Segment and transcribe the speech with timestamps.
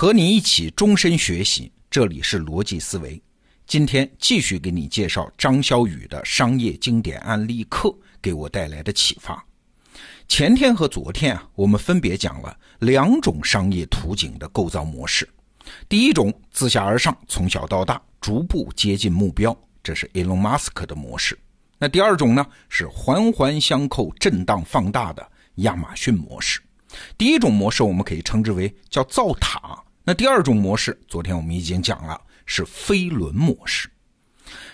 [0.00, 3.22] 和你一起终身学习，这里是逻辑思维。
[3.66, 9.44] 今天继续给你介绍张小雨的商业经典案例课给我带来的启发。
[10.26, 15.28] 前天和昨天啊，我们分别讲了两种商业图景的构造模式。
[15.86, 21.38] 第一种自下而上，从小到大，逐步接近目标，这是 Elon Musk 的模式。
[21.76, 26.58] 那第二种呢，是环环相扣、震荡放大的亚马逊模式。
[27.18, 29.78] 第一种模式我们可以称之为叫造塔。
[30.02, 33.88] 那第二种模式，昨天我们已经讲了，是飞轮模式。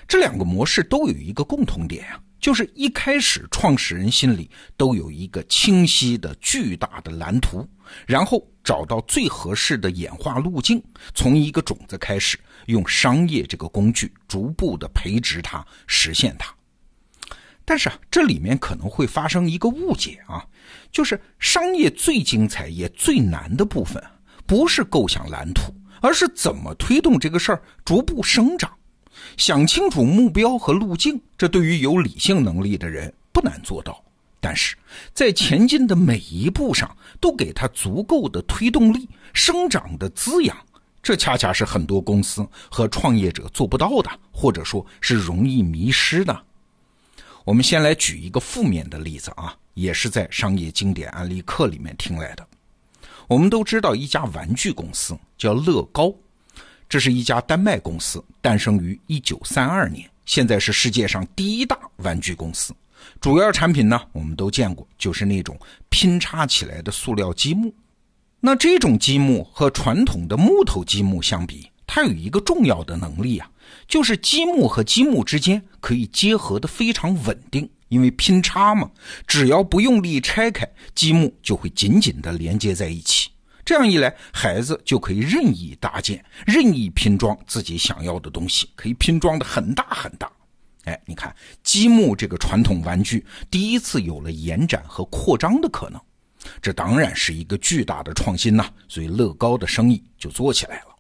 [0.07, 7.69] 这两个模式都有一个共同点啊，就是一开始创始人心里都有一个清晰的巨大的蓝图，
[8.07, 10.81] 然后找到最合适的演化路径，
[11.13, 16.55] 从一个种子开始，用商业这个工具逐步的培植它，实现它。
[17.65, 20.47] 但是啊，这里面可能会发生一个误解啊，
[20.93, 24.01] 就是商业最精彩也最难的部分，
[24.47, 28.71] 不是构想蓝图，而是怎么推动这个事儿逐步生长。
[29.37, 34.03] 想清楚目标和路径，这对于有理性能力的人不难做到。
[34.41, 34.77] 但是
[35.13, 40.57] 在前进的每一步上，都给他足够的推动力、生长的滋养，
[41.03, 46.45] 这恰恰是很多公司和创业者做不到的，或者说是容易迷失的。
[47.45, 52.47] 我们先来举一个负面的例子啊，也是在商业经典案例课里面听来的。
[53.29, 56.15] 我们都知道一家玩具公司叫乐高，
[56.89, 62.73] 这是一家丹麦公司，诞生于一九三二年，现在是世界上第一大玩具公司。
[63.21, 67.75] 主要产品呢，我们都见过，就是那种拼插起来的塑料积木。
[68.39, 73.51] 那这种积木和传统的木头积木相比，它有一个重要的能力啊。
[73.89, 78.91] 就是积木和积木之间可以结合的非常稳定，因为拼插嘛，
[79.27, 83.31] 只要不用力拆开，积木就会紧紧的连接在一起。
[83.65, 90.31] 这样一来，孩子就可以任意搭建、任意拼装自己想要的东西，可以拼装的很大很大。
[90.85, 96.01] 哎，你看，积木这个传统玩具第一次有了延展和扩张的可能，
[96.63, 98.71] 这当然是一个巨大的创新呐。
[98.87, 100.97] 所以乐高的生意就做起来了。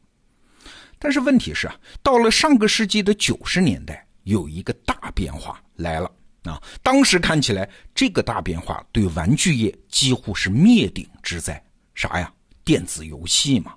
[0.98, 6.10] 但是问题是啊，到了上个世纪的九十年代，有一个大变化来了
[6.48, 6.62] 啊！
[6.82, 11.62] 当时看起来，这个大变化对玩具业几乎是灭顶之灾。
[11.94, 12.32] 啥呀？
[12.64, 13.74] 电子游戏嘛。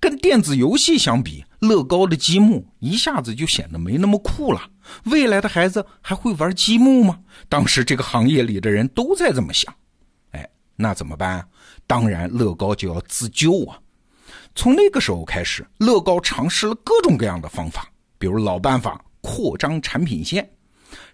[0.00, 4.62] 跟电子游戏相比，乐高的积木一下子就显得没那么酷了。
[5.04, 7.18] 未来的孩子还会玩积木吗？
[7.48, 9.74] 当时这个行业里的人都在这么想。
[10.30, 11.46] 哎，那怎么办？
[11.86, 13.78] 当然，乐高就要自救啊！
[14.54, 20.48] 从那个时候开始，乐高尝试了各种各样的方法，比如老办法扩张产品线。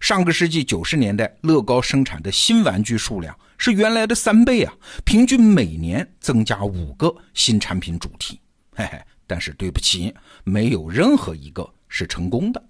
[0.01, 4.73] 上个世纪九十年代，乐高生产的新玩具数量是原来的三倍啊，
[5.05, 8.41] 平均每年增加五个新产品主题。
[8.75, 12.63] 嘿嘿，但是对不起，没有任何一个是成功的。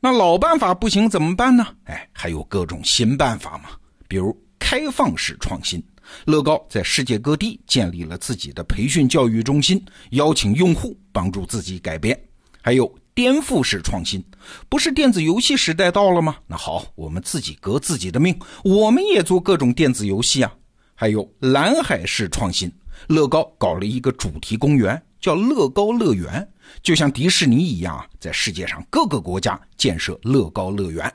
[0.00, 1.66] 那老办法不行怎么办呢？
[1.84, 3.70] 哎，还有各种新办法嘛，
[4.08, 5.82] 比如开放式创新。
[6.24, 12.16] 乐高在世界各地建立了自己的培训教育中心，邀请用户帮助自己改变。
[12.62, 14.22] 还有颠覆式创新，
[14.68, 16.36] 不是电子游戏时代到了吗？
[16.46, 20.52] 那好，我们自己革自己的命，我们也做各种电子游戏啊。
[20.94, 22.70] 还有蓝海式创新，
[23.06, 26.46] 乐高搞了一个主题公园，叫乐高乐园，
[26.82, 31.10] 就像迪士尼一样啊，在世界上各个国家建设乐高乐园。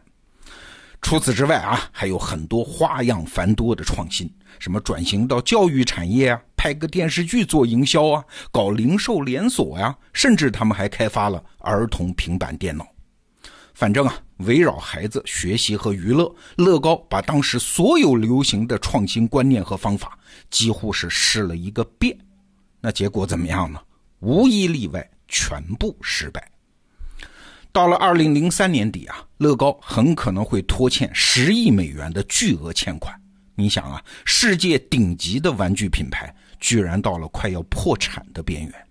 [1.04, 12.88] 除此之外啊，还有很多花样繁多的创新，什么转型到教育产业啊，拍个电视剧做营销啊，搞零售连锁呀，甚至他们还开发了儿童平板电脑。
[13.74, 20.16] 反正啊，围绕孩子学习和娱乐，乐高把当时所有流行的创新观念和方法
[20.52, 22.16] 几乎是试了一个遍。
[22.80, 23.80] 那结果怎么样呢？
[24.20, 26.48] 无一例外，全部失败。
[27.72, 33.20] 到了二零零三年底啊，乐高很可能会拖欠十亿美元的巨额欠款。
[33.56, 38.88] 你想啊，世界顶级的玩具品牌居然到了快要破产的边缘。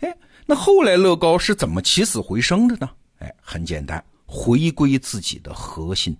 [0.00, 0.16] 哎，
[0.46, 2.88] 那后来乐高是怎么起死回生的呢？
[3.18, 6.16] 哎，很简单，回归自己的核心。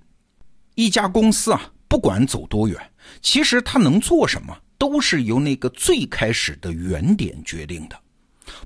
[0.74, 2.78] 一家公司啊，不管走多远，
[3.20, 7.98] 其实它能做什么，都是由那个最开始的原点决定的。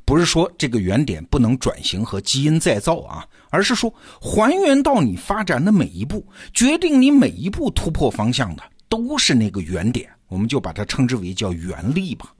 [0.04, 12.32] 不是说这个原点不能转型和基因再造啊，而是说还原到你发展的每一步，决定你每一步突破方向的都是那个原点，我们就把它称之为叫原力吧。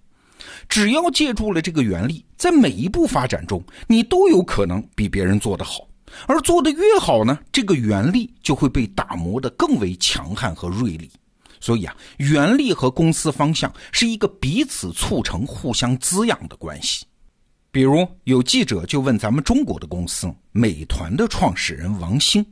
[0.68, 5.86] 只要借助了这个原力，在每一步发展中，你都有可能比别人做得好，
[6.26, 11.10] 而做得越好呢，这个原力就会被打磨得更为强悍和锐利。
[11.58, 17.06] 所以啊，原力和公司方向是一个彼此促成、互相滋养的关系。
[17.70, 22.44] 比如有记者就问咱们中国的公司美团的创始人王兴，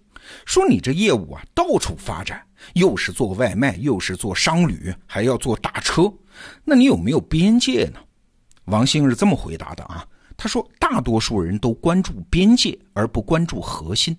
[0.44, 2.42] 说：“你这业务啊，到处发展，
[2.74, 6.12] 又是做外卖，又是做商旅，还要做大车，
[6.64, 8.00] 那你有没有边界呢？”
[8.66, 10.06] 王兴是这么回答的啊，
[10.36, 14.16] 他说：“大多数人都关注边界，而不关注核心。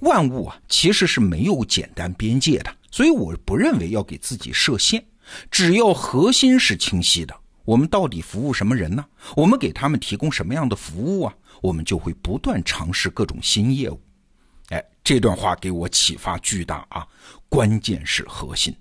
[0.00, 5.04] 万物啊，其实是没有简单边界的，所以我不认为要给自己设限，
[5.50, 7.34] 只要核心是清晰的。”
[7.64, 9.02] 我们到底服务什么人呢？
[9.34, 11.34] 我们给他们提供什么样的服务啊？
[11.62, 13.98] 我们就会不断尝试各种新业务。
[14.70, 17.06] 哎，这段话给我启发巨大啊！
[17.48, 18.74] 关键是核心，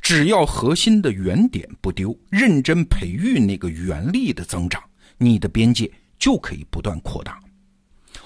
[0.00, 4.82] 只要核心的原点不丢，认真培育那个原力的增长，
[5.18, 7.40] 你的边界就可以不断扩大。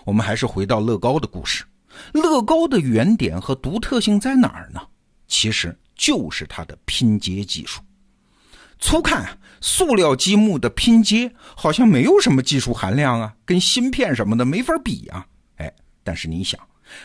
[0.05, 1.64] 我们还是回到乐高的故事，
[2.12, 4.81] 乐高的原点和独特性在哪儿呢？
[5.28, 7.81] 其实就是它的拼接技术。
[8.78, 15.25] 粗看，塑料积木的拼接好像没有什么技术含量啊，跟芯片什么的没法比啊。
[15.56, 15.72] 哎，
[16.02, 16.61] 但是你想，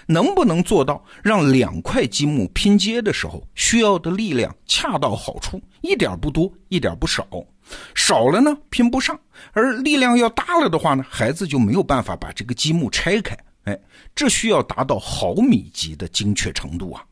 [0.06, 7.28] 能不能做到让两块积木拼接的时候需要的力量恰到好处，一点不多，一点不少？
[7.94, 9.20] 少了呢拼不上，
[9.54, 13.38] 而力量要大了的话呢，孩子就没有办法把这个积木拆开。
[13.66, 13.80] 哎，
[14.16, 17.04] 这需要达到毫米级的精确程度啊。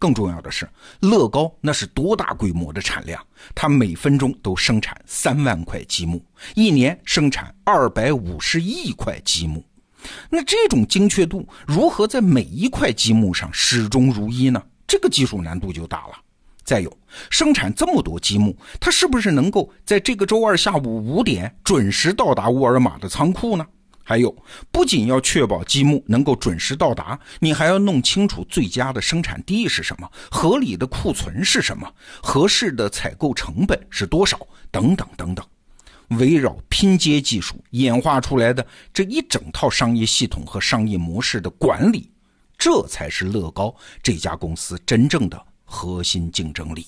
[0.00, 0.66] 更重要的是，
[0.98, 3.22] 乐高那是多大规模的产量？
[3.54, 6.24] 它每分钟都生产三万块积木，
[6.54, 9.62] 一年生产二百五十亿块积木。
[10.28, 14.62] 那这种精确度如何在每一块积木上始终如一呢？
[14.86, 16.14] 这个技术难度就大了。
[16.62, 16.98] 再有，
[17.30, 23.66] 生产这么多积木，它是不是能够在这个周二下午五点准时到达沃尔玛的仓库呢？
[24.04, 24.34] 还有，
[24.72, 31.88] 不仅要确保积木能够准时到达，你还要弄清楚最佳的生产地是什么，合理的库存是什么，
[32.20, 34.38] 合适的采购成本是多少，
[34.70, 35.44] 等等等等。
[36.10, 42.10] 围绕拼接技术演化出来的这一整套商业系统和商业模式的管理，
[42.58, 46.86] 这才是乐高这家公司真正的核心竞争力。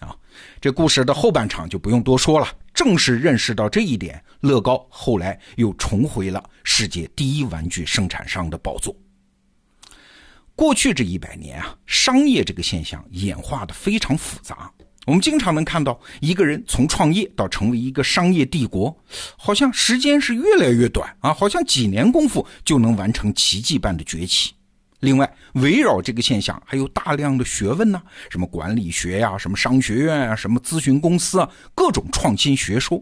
[0.00, 0.14] 啊，
[0.60, 2.46] 这故事的后半场就不用多说了。
[2.74, 8.94] 正是认识到这一点，乐高后来又重回了世界第一玩具生产商的宝座。
[10.54, 14.70] 过去这一百年啊，商业这个现象演化的非常复杂。
[15.06, 18.94] 我们经常能看到一个人从创业到成为一个商业帝国，
[19.38, 24.52] 好像时间是越来越短啊，好像几年功夫就能完成奇迹般的崛起。
[24.98, 33.00] 另外，围绕这个现象还有大量的学问呢，什么管理学呀，什么商学院啊，什么咨询公司啊，各种创新学说，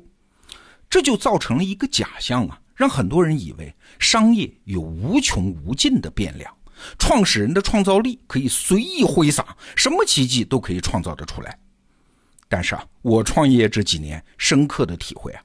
[0.91, 6.53] 这就造成了一个假象啊，让很多人以为商业有无穷无尽的变量，
[6.99, 11.59] 创始人的创造力可以随意挥洒，什么奇迹都可以创造得出来。
[12.55, 15.43] 但是啊，我创业这几年深刻的体会啊，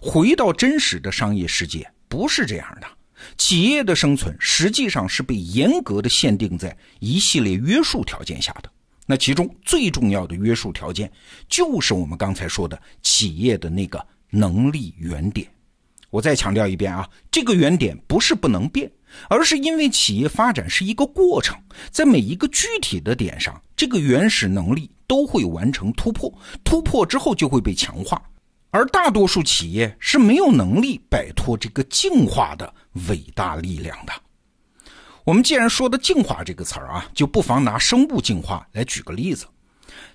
[0.00, 2.88] 回到真实的商业世界不是这样的。
[3.36, 8.72] 企业的生存实际上是被严格的限定在一系列约束条件下的。
[9.04, 11.12] 那其中最重要的约束条件，
[11.50, 15.46] 就是我们刚才说的企业的那个能力原点。
[16.08, 18.90] 我再强调一遍啊，这个原点不是不能变，
[19.28, 21.54] 而是因为企业发展是一个过程，
[21.90, 26.32] 在每一个具体的点上，这个原始能力都会完成突破，
[26.62, 28.22] 突破之后就会被强化。
[28.70, 32.72] 而大多数企业是没有能力摆脱这个进化的
[33.08, 34.12] 伟大力量的。
[35.24, 39.46] 我们既然说的“进化”这个词儿啊，就不妨拿生物进化来举个例子。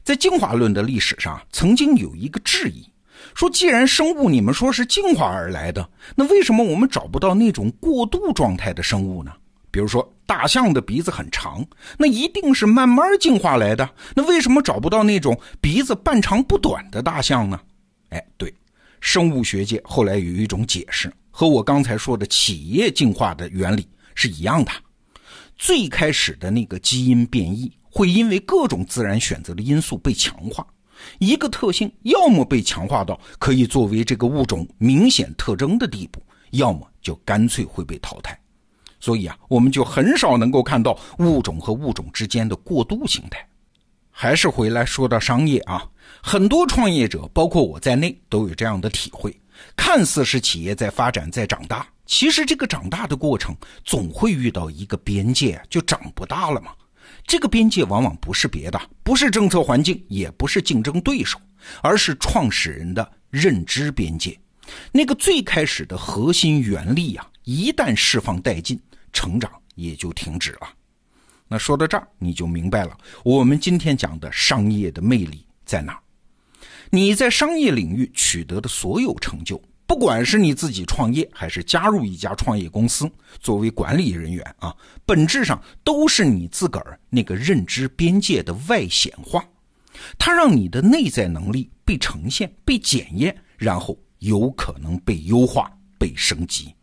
[0.03, 2.87] 在进化论的历史上，曾经有一个质疑，
[3.33, 9.31] 说既然生物你们说是进化而来的，那为什么我们找不到那种过渡状态的生物呢？
[9.73, 11.65] 比如说大象的鼻子很长，
[11.97, 13.89] 那一定是慢慢进化来的。
[14.15, 17.59] 那为什么找不到那种鼻子半长不短的大象呢？
[18.09, 18.53] 哎，对，
[19.01, 24.71] 生物学界后来有一种解释，和我刚才说的企业进化的原理是一样的。
[25.57, 30.63] 最开始的那个基因变异会因为各种自然选择的因素被强化，
[31.17, 38.39] 一个特性要么被强化到可以作为这个物种明显特征的地步，要么就干脆会被淘汰。
[39.03, 43.45] 所以啊，我们就很少能够看到物种和物种之间的过渡形态。
[44.09, 45.85] 还是回来说到商业啊。
[46.21, 49.37] 很多创业者，包括我在内，都有这样的体会：
[49.75, 56.71] 看似是企业在发展、在长大，其实这个长大的过程总会遇到一个边界，就长不大了嘛。
[57.27, 61.37] 这个边界往往不是别的，不是政策环境，也不是竞争对手，
[61.81, 64.39] 而是创始人的认知边界。
[64.93, 68.79] 那个最开始的核心原力啊，一旦释放殆尽，
[69.13, 70.67] 成长也就停止了。
[71.47, 75.99] 那说到这儿，你就明白了，我们今天讲的商业的魅力在哪儿。
[76.89, 89.43] 你在商业领域取得的所有成就，不管是你自己创业，还是加入一家创业公司作为管理人员啊，本质上都是你自个儿那个认知边界的外显化，
[90.17, 96.73] 它让你的内在能力被呈现、被检验，然后有可能被优化、被升级。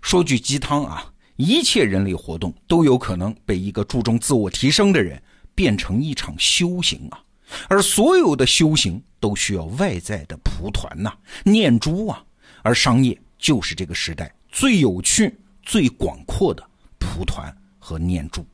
[0.00, 5.22] 说句鸡汤啊，一切人类活动都有可能被一个注重自我提升的人
[5.54, 7.22] 变成一场修行啊。
[7.68, 11.12] 而所有的修行都需要外在的蒲团呐、
[11.44, 12.22] 念珠啊，
[12.62, 16.62] 而商业就是这个时代最有趣、最广阔的
[16.98, 18.44] 蒲团和念珠。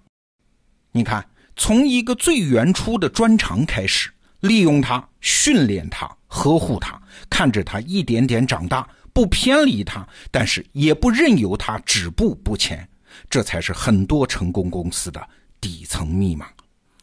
[0.93, 1.27] 你看，
[1.57, 7.01] 从一个最原初的专长开始，利用它、训练它、呵护它，
[7.31, 12.87] 看着它一点点长大，不偏离他但是也不任由他止步不前。
[13.31, 15.27] 这才是很多成功公司的
[15.61, 16.49] 底层密码。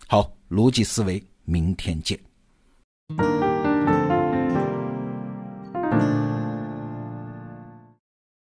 [0.08, 2.20] 好逻辑思维明天见。